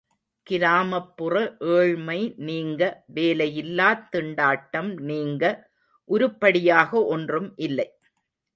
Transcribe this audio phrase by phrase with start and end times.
[0.47, 1.33] கிராமப்புற
[1.73, 2.17] ஏழ்மை
[2.47, 2.81] நீங்க,
[3.13, 5.43] வேலையில்லாத் திண்டாட்டம் நீங்க
[6.09, 7.89] உருப்படியாக ஒன்றும் இல்லை!